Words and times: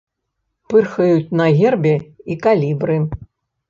Пырхаюць 0.73 1.33
на 1.43 1.47
гербе 1.61 1.95
і 2.31 2.41
калібры. 2.49 3.03